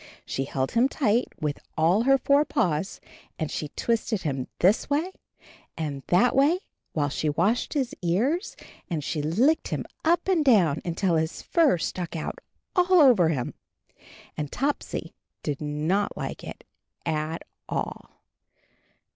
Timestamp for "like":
16.17-16.43